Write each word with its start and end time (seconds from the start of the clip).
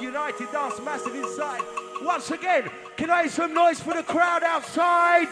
United 0.00 0.50
Dance, 0.52 0.80
massive 0.82 1.14
inside. 1.14 1.62
Once 2.02 2.30
again, 2.30 2.70
can 2.96 3.10
I 3.10 3.22
hear 3.22 3.30
some 3.30 3.52
noise 3.52 3.80
for 3.80 3.92
the 3.92 4.02
crowd 4.02 4.42
outside? 4.42 5.28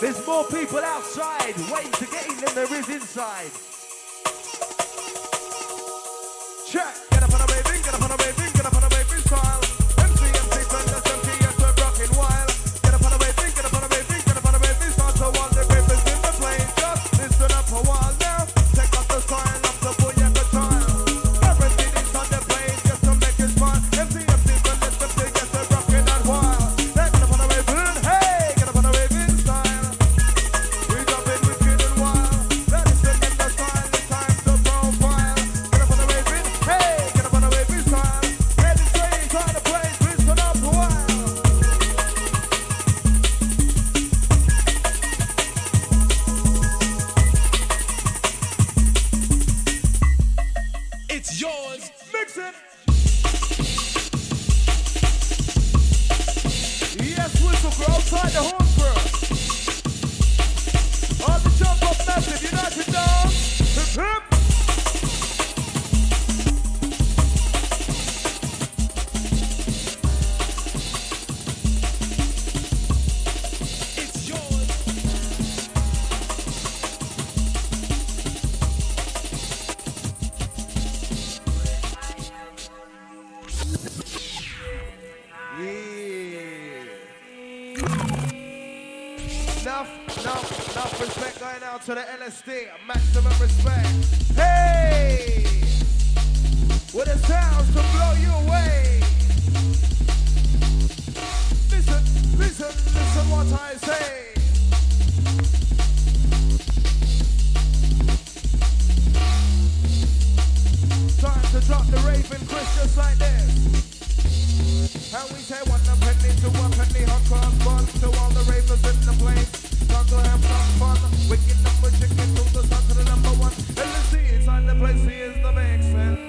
There's 0.00 0.26
more 0.26 0.44
people 0.44 0.78
outside 0.78 1.54
waiting 1.72 1.92
to 1.92 2.06
get 2.06 2.26
in 2.28 2.36
than 2.36 2.54
there 2.54 2.74
is 2.78 2.88
inside. 2.88 3.73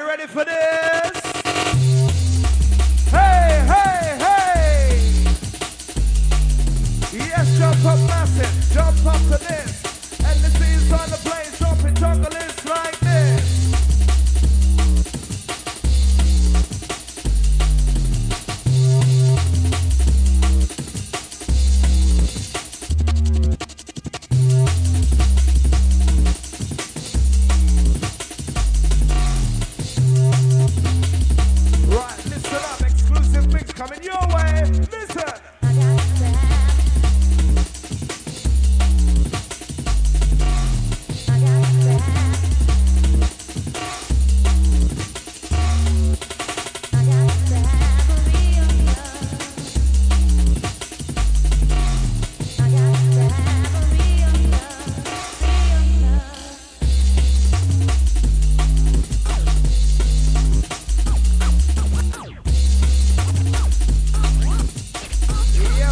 you 0.00 0.06
ready 0.06 0.26
for 0.26 0.46
this? 0.46 0.79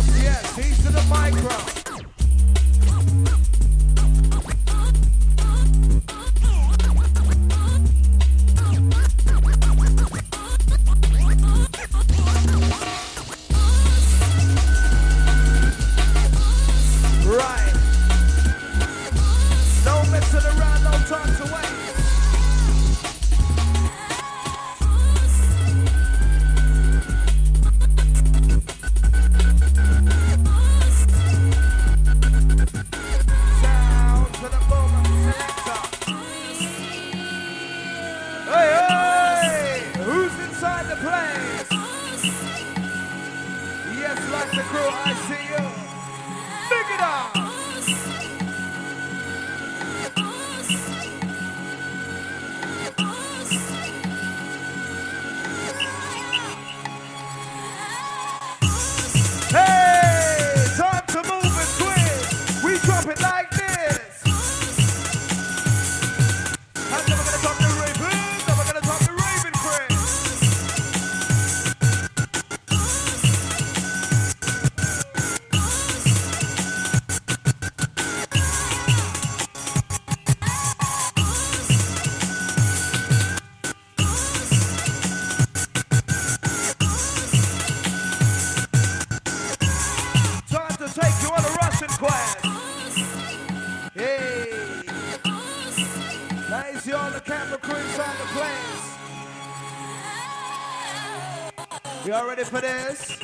Yes, 0.07 0.57
he's 0.57 0.77
to 0.85 0.93
the 0.93 1.03
micro. 1.09 1.88
ready 102.39 102.51
for 102.51 102.61
this? 102.61 103.19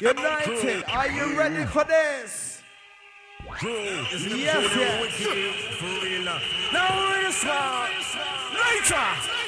United, 0.00 0.84
are 0.88 1.10
you 1.10 1.38
ready 1.38 1.66
for 1.66 1.84
this? 1.84 2.62
Yes, 3.62 4.26
yes. 4.40 5.42
Now 6.72 7.10
we're 7.10 7.18
in 7.18 7.24
the 7.24 7.32
Now, 7.32 7.90
Later. 8.54 9.41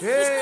Hey. 0.00 0.37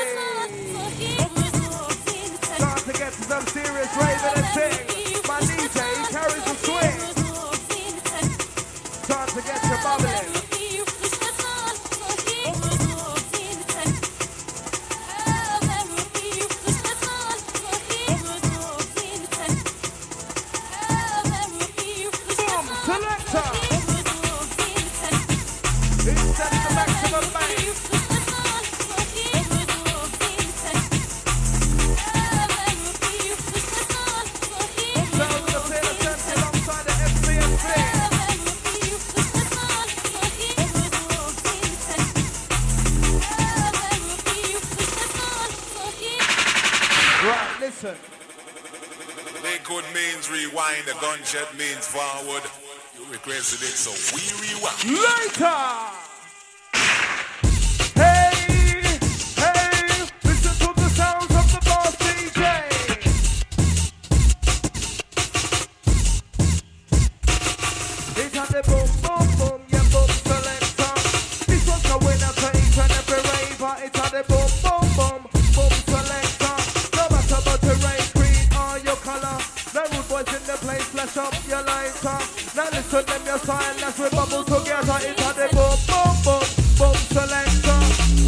So 82.96 83.02
them 83.02 83.26
your 83.26 83.37
sign, 83.44 83.76
let's 83.85 83.98
we 84.00 84.09
bubble 84.09 84.40
together 84.40 84.96
into 85.04 85.28
the 85.37 85.52
boom, 85.52 85.76
boom, 85.85 86.16
boom, 86.24 86.40
boom 86.80 86.96
selector. 87.12 87.80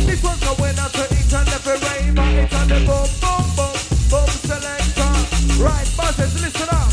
This 0.05 0.21
one's 0.21 0.45
a 0.45 0.53
winner 0.61 0.89
to 0.93 1.05
each 1.09 1.33
and 1.33 1.49
every 1.57 1.81
raver 1.89 2.29
into 2.37 2.61
the 2.69 2.79
boom, 2.85 3.09
boom, 3.17 3.49
boom, 3.57 3.73
boom 4.13 4.29
selector. 4.45 5.09
Right, 5.57 5.89
bosses, 5.97 6.37
listen 6.45 6.69
up. 6.69 6.85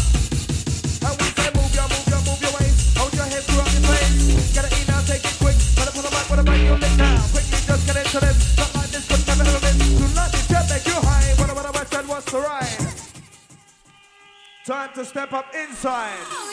And 1.04 1.20
we 1.20 1.28
say 1.36 1.52
move 1.52 1.68
your, 1.76 1.84
move 1.92 2.08
your, 2.08 2.24
move 2.24 2.40
your 2.48 2.56
waist. 2.56 2.96
Hold 2.96 3.12
your 3.12 3.28
head 3.28 3.44
throughout 3.44 3.68
your 3.68 3.84
face. 3.92 4.56
Get 4.56 4.64
it 4.64 4.72
in 4.72 4.88
now, 4.88 5.04
take 5.04 5.28
it 5.28 5.36
quick. 5.36 5.60
Better 5.76 5.92
pull 5.92 6.08
the 6.08 6.16
mic, 6.16 6.26
put 6.32 6.40
it 6.40 6.48
back 6.48 6.64
on 6.72 6.80
it 6.80 6.96
now. 6.96 7.28
Quickly, 7.36 7.60
just 7.60 7.84
get 7.84 8.00
into 8.00 8.20
this. 8.24 8.56
Not 8.56 8.72
like 8.72 8.92
this, 8.96 9.04
but 9.04 9.20
never 9.28 9.52
have 9.52 9.60
been. 9.60 9.76
Do 10.00 10.08
not 10.16 10.32
be 10.32 10.40
sure 10.48 10.64
that 10.64 10.80
you 10.80 10.96
high. 11.04 11.28
What 11.44 11.52
about 11.52 11.76
want 11.76 11.92
to 11.92 12.00
and 12.00 12.08
what's 12.08 12.32
the 12.32 12.40
right? 12.40 12.80
Time 14.64 14.96
to 14.96 15.04
step 15.04 15.36
up 15.36 15.52
inside. 15.52 16.45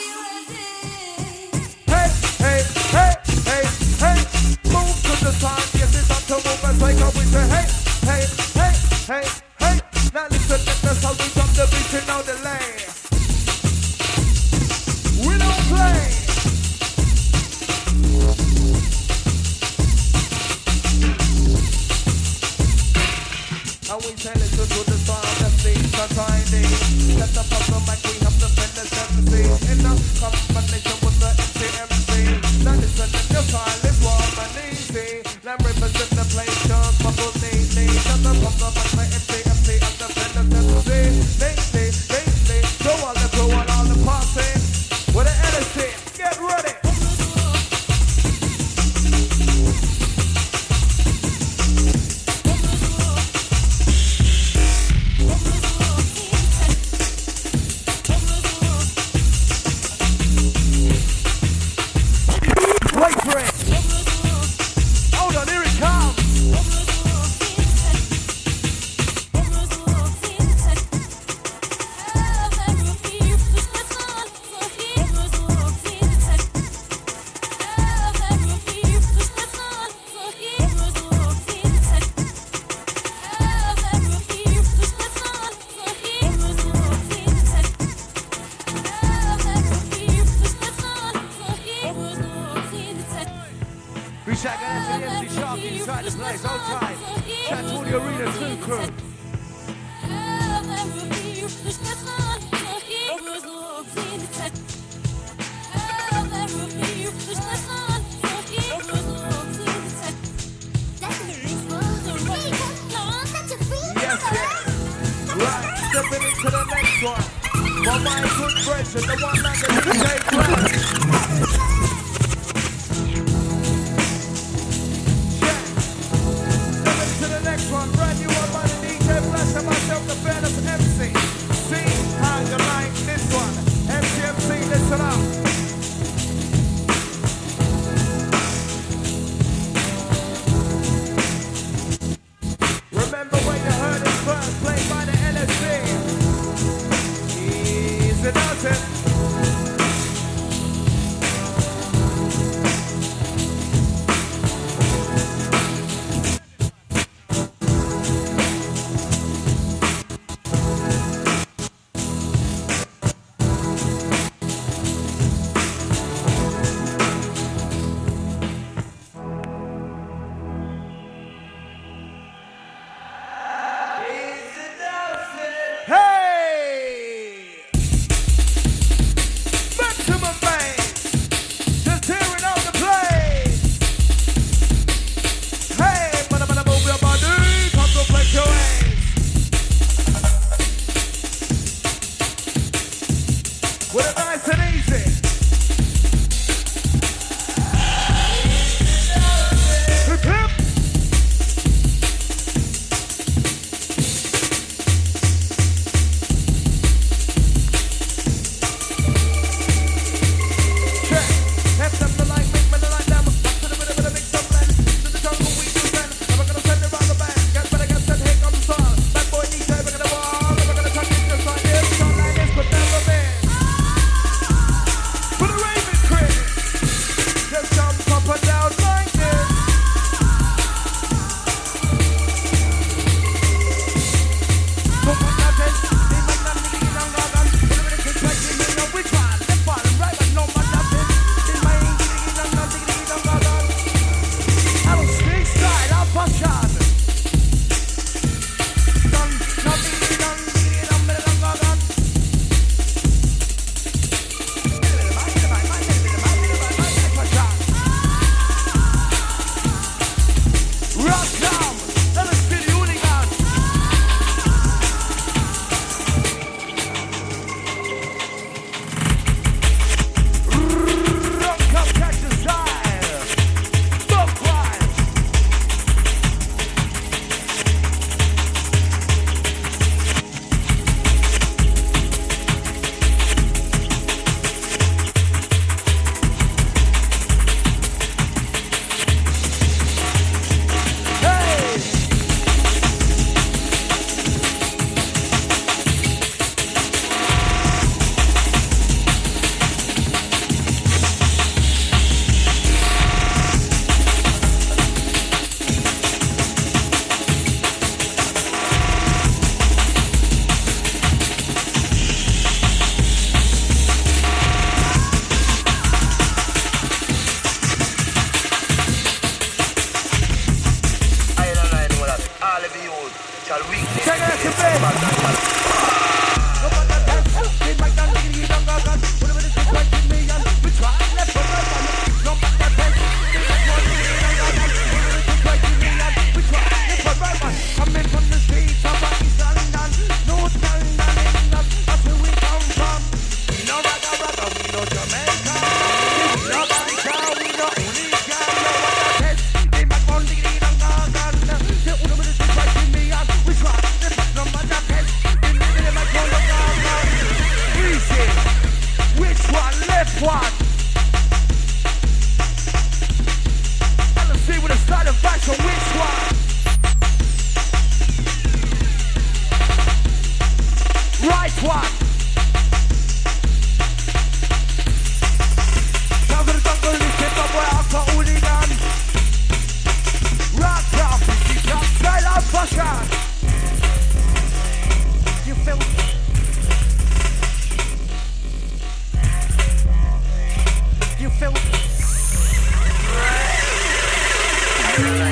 All 395.05 395.32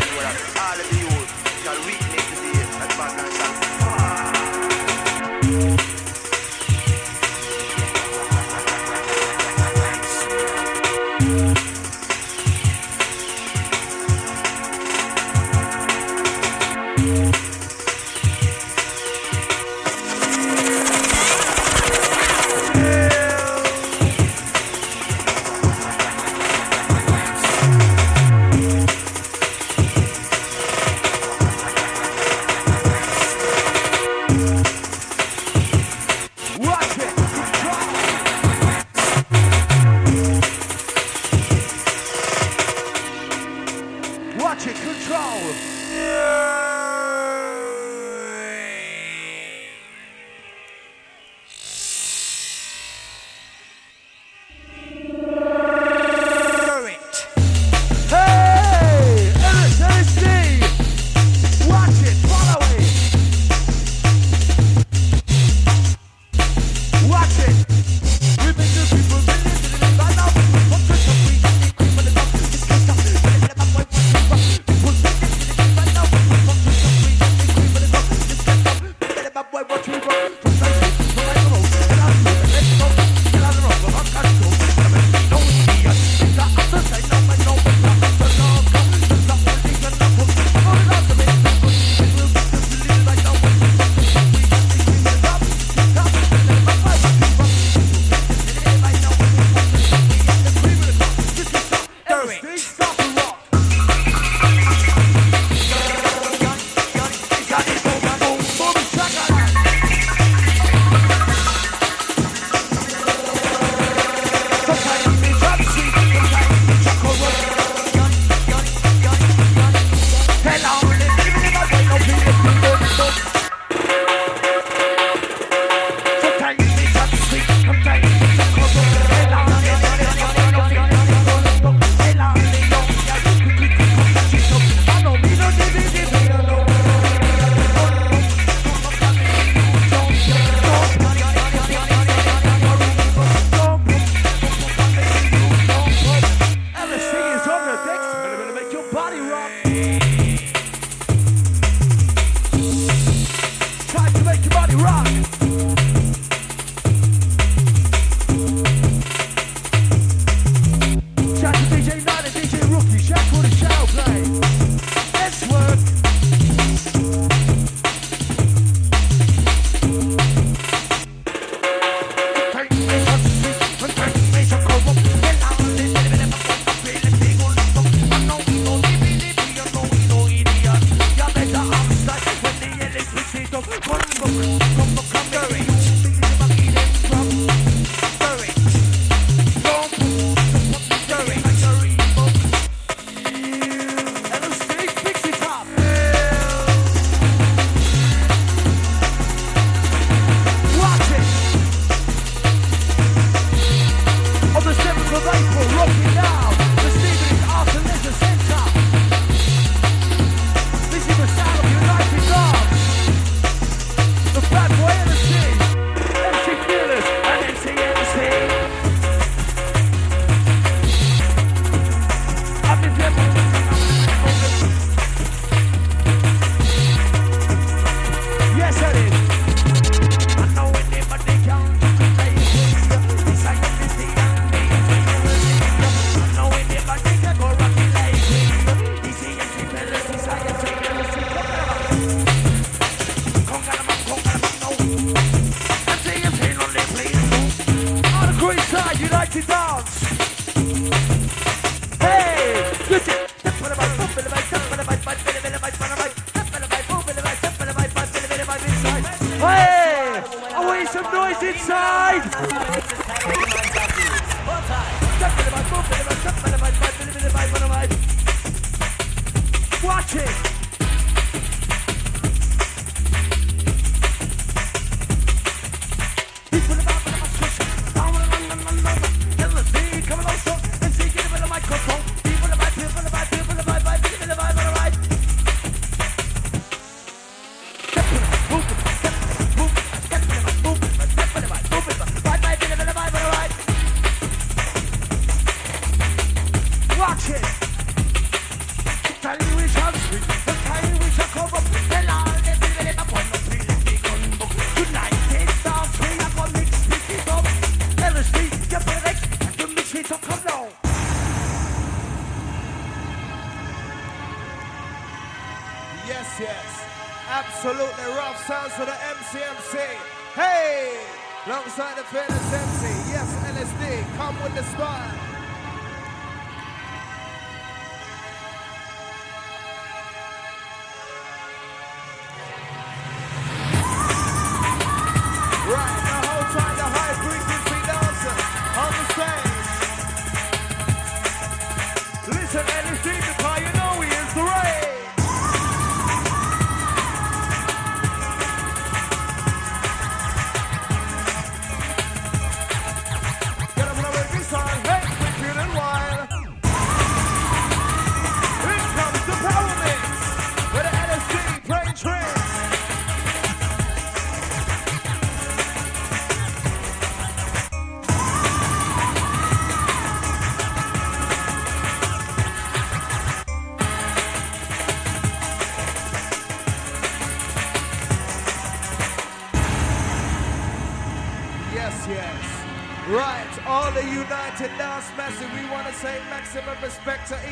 noise 261.42 262.89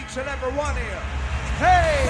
each 0.08 0.16
and 0.16 0.28
every 0.28 0.52
one 0.52 0.74
here. 0.76 1.02
Hey! 1.58 2.06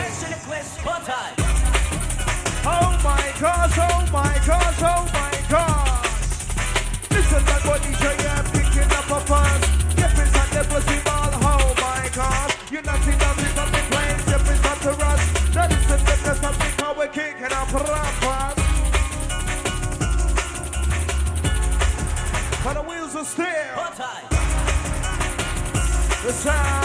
Oh 2.65 3.01
my 3.03 3.33
gosh, 3.41 3.79
oh 3.79 4.07
my 4.13 4.41
gosh, 4.47 4.83
oh 4.83 5.05
my 5.13 5.35
gosh. 5.49 6.07
Listen 7.11 7.45
that 7.45 7.63
what 7.65 7.81
DJ 7.83 8.03
picking 8.53 8.91
up 8.93 9.11
a 9.11 9.21
punch. 9.27 9.65
Jeffrey's 9.97 10.35
at 10.37 10.51
the 10.55 11.01
ball, 11.05 11.31
oh 11.33 11.75
my 11.81 12.09
gosh. 12.15 12.71
You're 12.71 12.83
not 12.83 13.01
plane, 13.91 14.19
Jeffrey's 14.31 14.61
at. 14.61 15.21
That 15.55 15.73
is 15.73 15.87
the 15.89 15.97
difference 15.97 16.45
of 16.45 16.59
the 16.59 16.83
power 16.83 17.09
kick 17.09 17.37
and 17.39 17.53
a 17.53 17.67
proper. 17.67 18.55
But 22.63 22.75
the 22.75 22.83
wheels 22.83 23.17
are 23.17 23.25
still. 23.25 23.47
The 26.23 26.33
sound. 26.33 26.78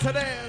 today. 0.00 0.47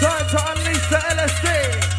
Time 0.00 0.26
to 0.30 0.50
unleash 0.52 0.88
the 0.88 0.98
Ellis 1.10 1.40
Dee. 1.42 1.89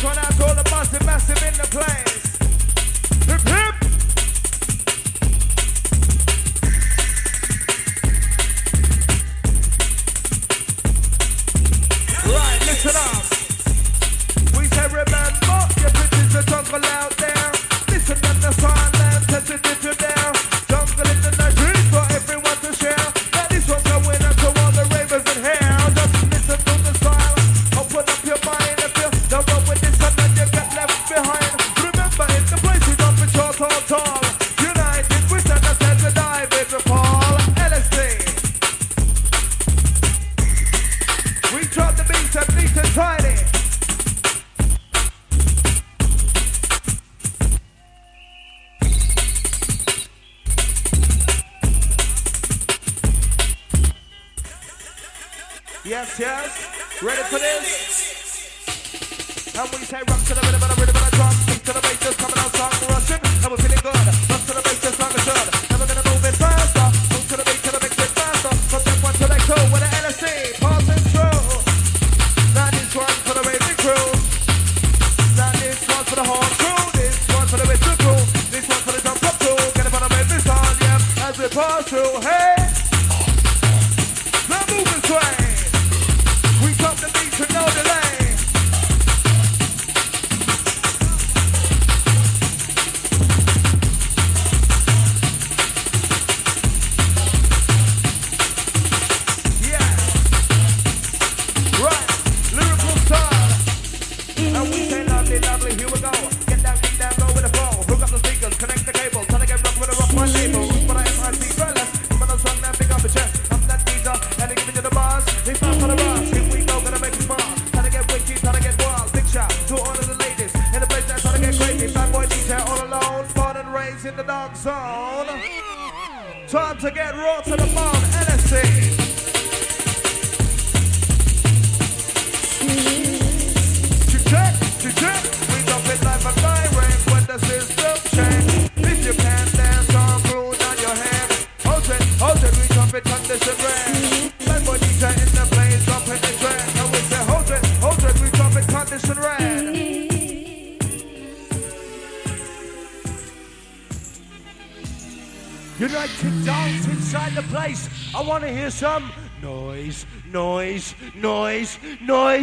Trying 0.00 0.14
to 0.14 0.44
all 0.46 0.54
the 0.54 0.66
massive, 0.70 1.04
massive 1.04 1.42
in 1.42 1.52
the 1.58 1.68
place. 1.68 2.38
Prepare. 3.26 3.69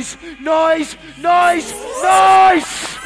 noise, 0.08 0.38
noise, 0.42 0.96
noise, 1.22 1.74
noise! 2.04 2.98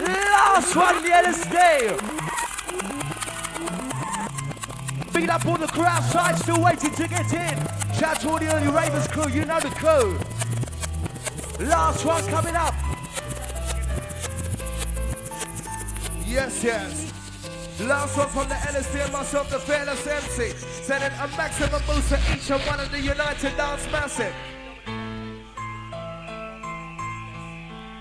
Last 0.00 0.76
one, 0.76 1.02
the 1.02 1.12
Ellis 1.12 1.44
Dee! 1.46 1.96
Big 5.12 5.28
up 5.28 5.44
all 5.46 5.56
the 5.58 5.66
crowd 5.66 6.02
side, 6.04 6.38
still 6.38 6.62
waiting 6.62 6.90
to 6.92 7.08
get 7.08 7.32
in. 7.32 7.58
Shout 7.94 8.20
to 8.20 8.30
all 8.30 8.38
the 8.38 8.54
early 8.54 8.68
Ravens 8.68 9.08
crew, 9.08 9.28
you 9.30 9.44
know 9.44 9.60
the 9.60 9.70
crew. 9.70 10.18
Last 11.66 12.04
one 12.04 12.26
coming 12.26 12.56
up. 12.56 12.74
Yes, 16.26 16.64
yes. 16.64 17.12
Last 17.80 18.16
one 18.16 18.28
from 18.28 18.48
the 18.48 18.56
Ellis 18.68 18.90
Dee 18.92 19.00
and 19.00 19.12
myself, 19.12 19.50
the 19.50 19.58
fearless 19.58 20.06
MC. 20.06 20.71
Sending 20.82 21.12
a 21.12 21.28
maximum 21.36 21.80
boost 21.86 22.08
to 22.08 22.18
each 22.34 22.50
and 22.50 22.60
one 22.62 22.80
of 22.80 22.90
the 22.90 23.00
United 23.00 23.56
Dance 23.56 23.86
Massive. 23.92 24.34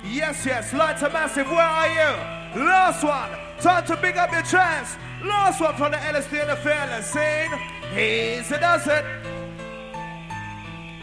Yes, 0.03 0.43
yes, 0.43 0.73
Lighter 0.73 1.11
Massive, 1.11 1.45
where 1.47 1.59
are 1.59 1.87
you? 1.87 2.59
Last 2.65 3.03
one, 3.03 3.29
time 3.59 3.85
to 3.85 3.95
pick 3.97 4.17
up 4.17 4.31
your 4.31 4.41
chance. 4.41 4.97
Last 5.23 5.61
one 5.61 5.75
from 5.75 5.91
the 5.91 6.03
Ellis 6.07 6.25
Dee 6.25 6.39
and 6.39 6.49
the 6.49 6.55
Fearless 6.55 7.05
scene. 7.05 7.51
Here's 7.93 8.51
a 8.51 8.59
does 8.59 8.87
it. 8.87 9.05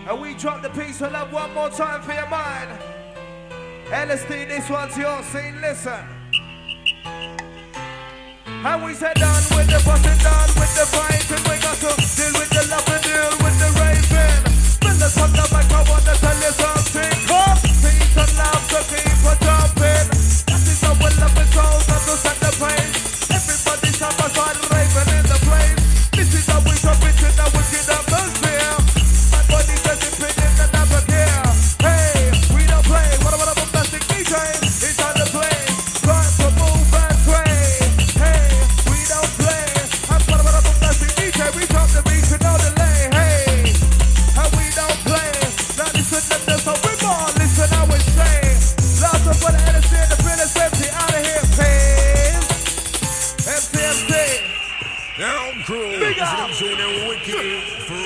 And 0.08 0.20
we 0.20 0.34
drop 0.34 0.62
the 0.62 0.70
piece 0.70 1.00
of 1.00 1.12
love 1.12 1.32
one 1.32 1.54
more 1.54 1.70
time 1.70 2.02
for 2.02 2.12
your 2.12 2.28
mind. 2.28 2.76
Ellis 3.92 4.24
Dee, 4.24 4.46
this 4.46 4.68
one's 4.68 4.96
yours, 4.96 5.24
scene, 5.26 5.60
listen. 5.60 6.17
And 8.64 8.82
we 8.82 8.92
said 8.92 9.14
down 9.14 9.42
with 9.54 9.68
the 9.68 9.78
fussing, 9.78 10.18
down 10.18 10.48
with 10.58 10.74
the 10.74 10.84
fighting. 10.90 11.42
We 11.46 11.62
got 11.62 11.76
to 11.78 11.94
deal 11.94 12.32
with 12.34 12.50
the 12.50 12.66
love 12.68 12.88
and 12.90 13.02
deal 13.04 13.30
with 13.38 13.56
the 13.62 13.70
raving. 13.78 14.42
Build 14.82 14.98
the 14.98 15.08
up 15.22 15.30
the 15.30 15.44
mic, 15.54 15.70
I 15.70 15.82
wanna 15.88 16.14
tell 16.18 16.38
you 16.42 16.52
something. 16.58 17.26
Come, 17.28 17.58
peace 17.62 18.16
and 18.16 18.36
love, 18.36 18.68
cooking. 18.68 19.07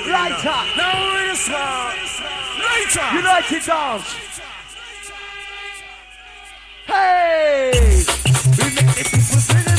Lighter. 0.07 0.59
Now 0.77 0.93
we're 1.03 1.29
in 1.29 1.35
Lighter. 2.63 3.17
United 3.17 3.63
Dance. 3.65 4.15
Hey. 6.87 7.71
We 8.57 8.63
make 8.85 9.11
the 9.11 9.17
people 9.19 9.72